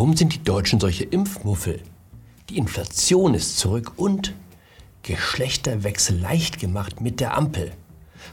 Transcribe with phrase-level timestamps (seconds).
[0.00, 1.78] Warum sind die Deutschen solche Impfmuffel?
[2.48, 4.32] Die Inflation ist zurück und
[5.02, 7.72] Geschlechterwechsel leicht gemacht mit der Ampel.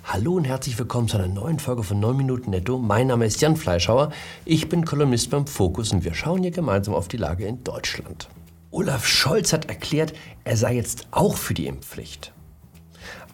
[0.06, 2.78] Hallo und herzlich willkommen zu einer neuen Folge von 9 Minuten Netto.
[2.78, 4.14] Mein Name ist Jan Fleischhauer.
[4.46, 8.30] Ich bin Kolumnist beim Fokus und wir schauen hier gemeinsam auf die Lage in Deutschland.
[8.72, 10.14] Olaf Scholz hat erklärt,
[10.46, 12.32] er sei jetzt auch für die Impfpflicht.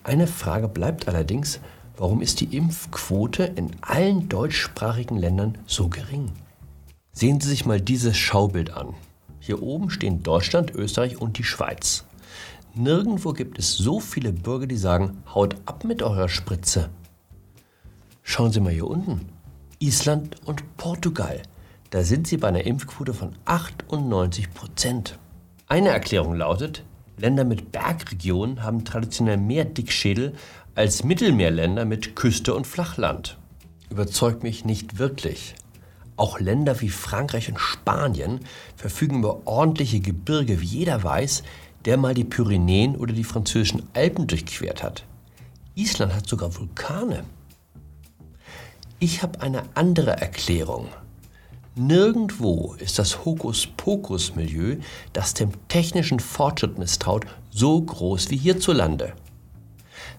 [0.03, 1.59] Eine Frage bleibt allerdings,
[1.97, 6.31] warum ist die Impfquote in allen deutschsprachigen Ländern so gering?
[7.13, 8.95] Sehen Sie sich mal dieses Schaubild an.
[9.39, 12.05] Hier oben stehen Deutschland, Österreich und die Schweiz.
[12.73, 16.89] Nirgendwo gibt es so viele Bürger, die sagen, haut ab mit eurer Spritze.
[18.23, 19.29] Schauen Sie mal hier unten.
[19.77, 21.43] Island und Portugal.
[21.91, 25.19] Da sind sie bei einer Impfquote von 98 Prozent.
[25.67, 26.83] Eine Erklärung lautet,
[27.17, 30.33] Länder mit Bergregionen haben traditionell mehr Dickschädel
[30.73, 33.37] als Mittelmeerländer mit Küste und Flachland.
[33.91, 35.53] Überzeugt mich nicht wirklich.
[36.15, 38.41] Auch Länder wie Frankreich und Spanien
[38.75, 41.43] verfügen über ordentliche Gebirge, wie jeder weiß,
[41.85, 45.05] der mal die Pyrenäen oder die französischen Alpen durchquert hat.
[45.75, 47.23] Island hat sogar Vulkane.
[48.99, 50.87] Ich habe eine andere Erklärung.
[51.75, 54.77] Nirgendwo ist das Hokuspokus-Milieu,
[55.11, 59.13] das dem technischen Fortschritt misstraut, so groß wie hierzulande.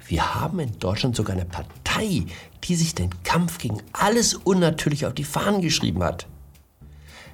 [0.06, 2.24] Wir haben in Deutschland sogar eine Partei,
[2.64, 6.26] die sich den Kampf gegen alles unnatürlich auf die Fahnen geschrieben hat.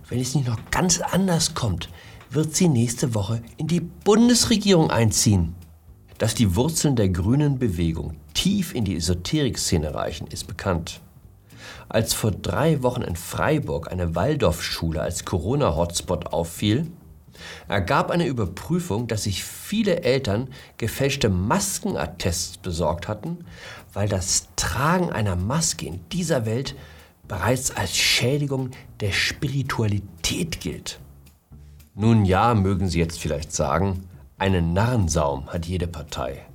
[0.08, 1.88] Wenn es nicht noch ganz anders kommt,
[2.30, 5.54] wird sie nächste Woche in die Bundesregierung einziehen.
[6.18, 11.00] Dass die Wurzeln der grünen Bewegung tief in die Esoterik-Szene reichen, ist bekannt.
[11.88, 16.86] Als vor drei Wochen in Freiburg eine Waldorfschule als Corona-Hotspot auffiel,
[17.68, 23.44] ergab eine Überprüfung, dass sich viele Eltern gefälschte Maskenattests besorgt hatten,
[23.92, 26.74] weil das Tragen einer Maske in dieser Welt
[27.28, 28.70] bereits als Schädigung
[29.00, 30.98] der Spiritualität gilt.
[31.94, 36.46] Nun ja, mögen Sie jetzt vielleicht sagen, einen Narrensaum hat jede Partei.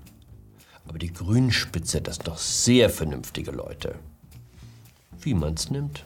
[0.88, 3.96] Aber die Grünspitze, das sind doch sehr vernünftige Leute.
[5.22, 6.04] Wie man's nimmt.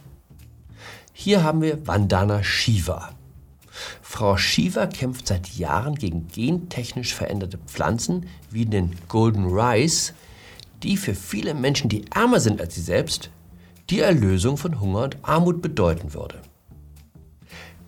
[1.14, 3.09] Hier haben wir Vandana Shiva.
[4.02, 10.14] Frau Shiva kämpft seit Jahren gegen gentechnisch veränderte Pflanzen wie den Golden Rice,
[10.84, 13.30] die für viele Menschen, die ärmer sind als sie selbst,
[13.90, 16.42] die Erlösung von Hunger und Armut bedeuten würde.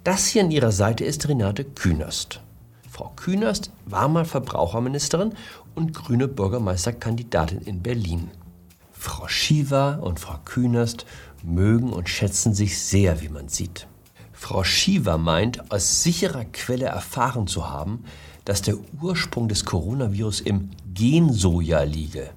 [0.03, 2.41] Das hier an ihrer Seite ist Renate Künast.
[2.89, 5.33] Frau Künast war mal Verbraucherministerin
[5.75, 8.31] und grüne Bürgermeisterkandidatin in Berlin.
[8.91, 11.05] Frau Shiva und Frau Künast
[11.43, 13.87] mögen und schätzen sich sehr, wie man sieht.
[14.41, 18.03] Frau Shiva meint, aus sicherer Quelle erfahren zu haben,
[18.43, 22.31] dass der Ursprung des Coronavirus im Gensoja liege.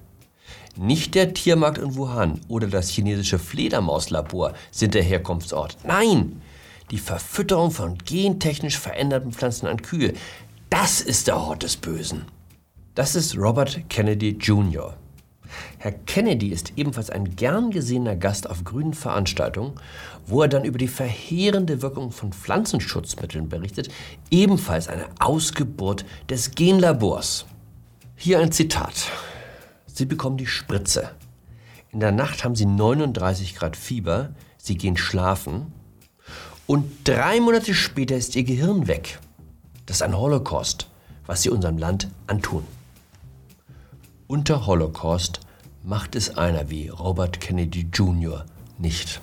[0.77, 5.77] Nicht der Tiermarkt in Wuhan oder das chinesische Fledermauslabor sind der Herkunftsort.
[5.83, 6.43] Nein,
[6.91, 10.13] die Verfütterung von gentechnisch veränderten Pflanzen an Kühe.
[10.69, 12.25] Das ist der Hort des Bösen.
[12.93, 14.95] Das ist Robert Kennedy Jr.
[15.77, 19.73] Herr Kennedy ist ebenfalls ein gern gesehener Gast auf grünen Veranstaltungen,
[20.27, 23.89] wo er dann über die verheerende Wirkung von Pflanzenschutzmitteln berichtet,
[24.31, 27.45] ebenfalls eine Ausgeburt des Genlabors.
[28.15, 29.11] Hier ein Zitat.
[29.85, 31.11] Sie bekommen die Spritze.
[31.91, 35.71] In der Nacht haben Sie 39 Grad Fieber, Sie gehen schlafen
[36.67, 39.19] und drei Monate später ist Ihr Gehirn weg.
[39.85, 40.89] Das ist ein Holocaust,
[41.25, 42.65] was Sie unserem Land antun.
[44.27, 45.39] Unter Holocaust
[45.83, 48.43] macht es einer wie Robert Kennedy Jr.
[48.79, 49.21] nicht.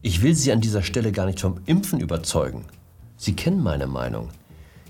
[0.00, 2.64] Ich will Sie an dieser Stelle gar nicht vom Impfen überzeugen.
[3.18, 4.30] Sie kennen meine Meinung.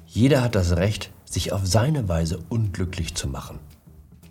[0.06, 3.58] Jeder hat das Recht, sich auf seine Weise unglücklich zu machen.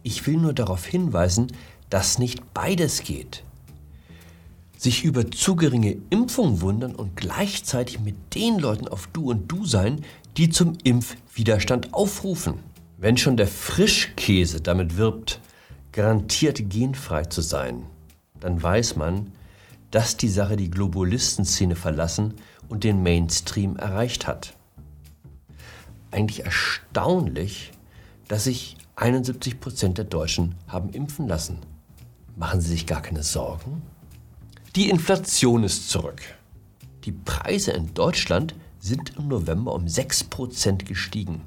[0.04, 1.48] Ich will nur darauf hinweisen,
[1.90, 3.44] dass nicht beides geht.
[4.78, 9.66] Sich über zu geringe Impfung wundern und gleichzeitig mit den Leuten auf Du und Du
[9.66, 10.06] sein,
[10.38, 12.69] die zum Impfwiderstand aufrufen.
[13.02, 15.40] Wenn schon der Frischkäse damit wirbt,
[15.94, 17.86] garantiert genfrei zu sein,
[18.42, 19.32] dann weiß man,
[19.90, 22.34] dass die Sache die Globalistenszene verlassen
[22.68, 24.54] und den Mainstream erreicht hat.
[26.12, 27.72] Eigentlich erstaunlich,
[28.28, 31.60] dass sich 71 Prozent der Deutschen haben impfen lassen.
[32.36, 33.82] Machen Sie sich gar keine Sorgen?
[34.76, 36.22] Die Inflation ist zurück.
[37.06, 41.44] Die Preise in Deutschland sind im November um 6 Prozent gestiegen.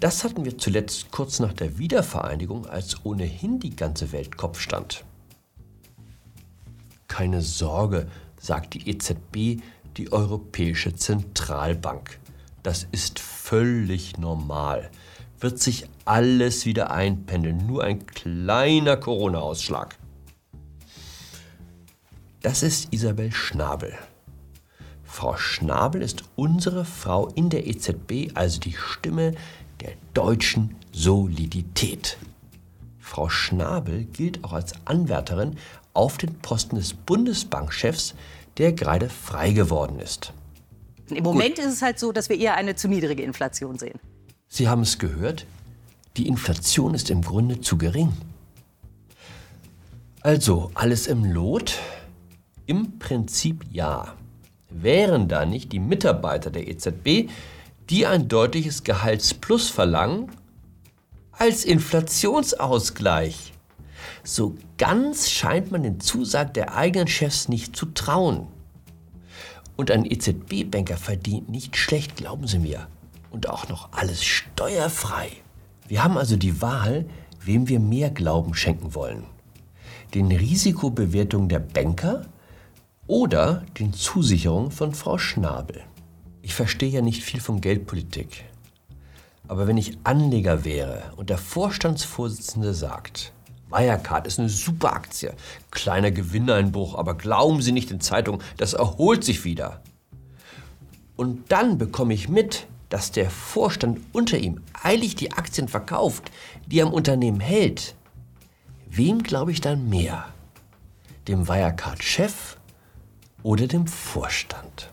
[0.00, 5.04] Das hatten wir zuletzt kurz nach der Wiedervereinigung, als ohnehin die ganze Welt Kopf stand.
[7.08, 8.06] Keine Sorge,
[8.40, 9.60] sagt die EZB,
[9.96, 12.20] die Europäische Zentralbank.
[12.62, 14.90] Das ist völlig normal.
[15.40, 17.66] Wird sich alles wieder einpendeln.
[17.66, 19.96] Nur ein kleiner Corona-Ausschlag.
[22.40, 23.94] Das ist Isabel Schnabel.
[25.02, 29.34] Frau Schnabel ist unsere Frau in der EZB, also die Stimme
[29.80, 32.18] der deutschen Solidität.
[32.98, 35.56] Frau Schnabel gilt auch als Anwärterin
[35.94, 38.14] auf den Posten des Bundesbankchefs,
[38.58, 40.32] der gerade frei geworden ist.
[41.08, 41.64] Im Moment Gut.
[41.64, 43.98] ist es halt so, dass wir eher eine zu niedrige Inflation sehen.
[44.48, 45.46] Sie haben es gehört,
[46.16, 48.12] die Inflation ist im Grunde zu gering.
[50.20, 51.78] Also, alles im Lot?
[52.66, 54.14] Im Prinzip ja.
[54.68, 57.30] Wären da nicht die Mitarbeiter der EZB,
[57.90, 60.30] die ein deutliches Gehaltsplus verlangen,
[61.32, 63.52] als Inflationsausgleich.
[64.24, 68.48] So ganz scheint man den Zusagen der eigenen Chefs nicht zu trauen.
[69.76, 72.88] Und ein EZB-Banker verdient nicht schlecht, glauben Sie mir.
[73.30, 75.30] Und auch noch alles steuerfrei.
[75.86, 77.06] Wir haben also die Wahl,
[77.40, 79.24] wem wir mehr Glauben schenken wollen.
[80.14, 82.26] Den Risikobewertungen der Banker
[83.06, 85.82] oder den Zusicherungen von Frau Schnabel.
[86.48, 88.46] Ich verstehe ja nicht viel von Geldpolitik.
[89.48, 93.34] Aber wenn ich Anleger wäre und der Vorstandsvorsitzende sagt,
[93.68, 95.34] Wirecard ist eine super Aktie,
[95.70, 99.82] kleiner Gewinneinbruch, aber glauben Sie nicht in Zeitungen, das erholt sich wieder.
[101.16, 106.30] Und dann bekomme ich mit, dass der Vorstand unter ihm eilig die Aktien verkauft,
[106.66, 107.94] die er am Unternehmen hält.
[108.88, 110.24] Wem glaube ich dann mehr?
[111.28, 112.56] Dem Wirecard-Chef
[113.42, 114.88] oder dem Vorstand?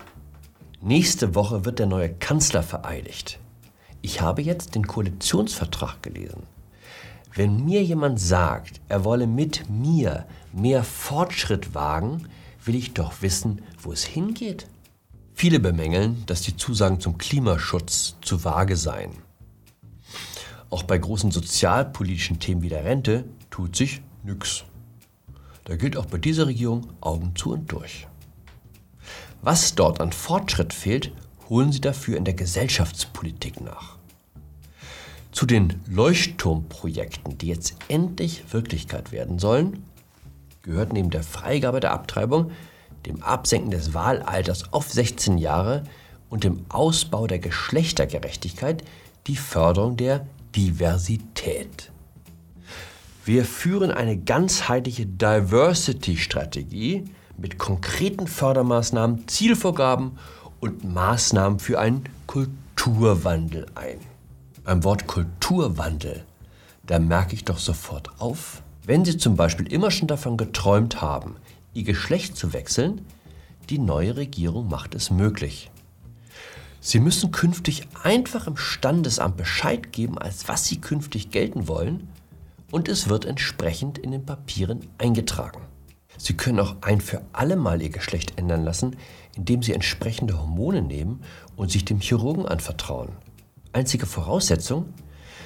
[0.86, 3.40] Nächste Woche wird der neue Kanzler vereidigt.
[4.04, 6.44] Ich habe jetzt den Koalitionsvertrag gelesen.
[7.34, 12.30] Wenn mir jemand sagt, er wolle mit mir mehr Fortschritt wagen,
[12.64, 14.68] will ich doch wissen, wo es hingeht.
[15.34, 19.14] Viele bemängeln, dass die Zusagen zum Klimaschutz zu vage seien.
[20.70, 24.66] Auch bei großen sozialpolitischen Themen wie der Rente tut sich nichts.
[25.64, 28.08] Da gilt auch bei dieser Regierung Augen zu und durch.
[29.46, 31.12] Was dort an Fortschritt fehlt,
[31.50, 34.00] holen Sie dafür in der Gesellschaftspolitik nach.
[35.32, 39.84] Zu den Leuchtturmprojekten, die jetzt endlich Wirklichkeit werden sollen,
[40.64, 42.54] gehört neben der Freigabe der Abtreibung,
[43.06, 45.84] dem Absenken des Wahlalters auf 16 Jahre
[46.32, 48.84] und dem Ausbau der Geschlechtergerechtigkeit
[49.28, 50.26] die Förderung der
[50.56, 51.92] Diversität.
[53.24, 57.06] Wir führen eine ganzheitliche Diversity-Strategie
[57.38, 60.18] mit konkreten Fördermaßnahmen, Zielvorgaben
[60.60, 64.00] und Maßnahmen für einen Kulturwandel ein.
[64.64, 66.24] Beim Wort Kulturwandel,
[66.86, 71.36] da merke ich doch sofort auf, wenn Sie zum Beispiel immer schon davon geträumt haben,
[71.74, 73.06] Ihr Geschlecht zu wechseln,
[73.70, 75.72] die neue Regierung macht es möglich.
[76.80, 82.08] Sie müssen künftig einfach im Standesamt Bescheid geben, als was Sie künftig gelten wollen,
[82.72, 85.62] und es wird entsprechend in den Papieren eingetragen.
[86.18, 88.96] Sie können auch ein für alle Mal Ihr Geschlecht ändern lassen,
[89.36, 91.22] indem Sie entsprechende Hormone nehmen
[91.56, 93.10] und sich dem Chirurgen anvertrauen.
[93.74, 94.94] Einzige Voraussetzung,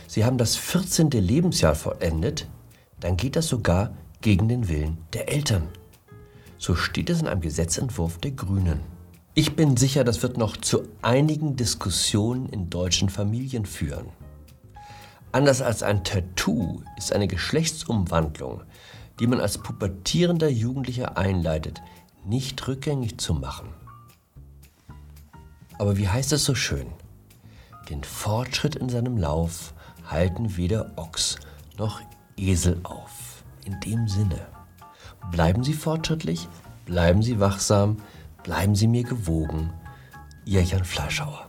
[0.07, 1.11] Sie haben das 14.
[1.11, 2.47] Lebensjahr vollendet,
[2.99, 5.67] dann geht das sogar gegen den Willen der Eltern.
[6.57, 8.81] So steht es in einem Gesetzentwurf der Grünen.
[9.33, 14.07] Ich bin sicher, das wird noch zu einigen Diskussionen in deutschen Familien führen.
[15.31, 18.63] Anders als ein Tattoo ist eine Geschlechtsumwandlung
[19.19, 21.81] die man als pubertierender Jugendlicher einleitet,
[22.25, 23.69] nicht rückgängig zu machen.
[25.77, 26.87] Aber wie heißt es so schön?
[27.89, 29.73] Den Fortschritt in seinem Lauf
[30.05, 31.37] halten weder Ochs
[31.77, 32.01] noch
[32.37, 33.43] Esel auf.
[33.65, 34.47] In dem Sinne,
[35.31, 36.47] bleiben Sie fortschrittlich,
[36.85, 37.97] bleiben Sie wachsam,
[38.43, 39.73] bleiben Sie mir gewogen.
[40.45, 41.48] Ihr Jan Fleischhauer.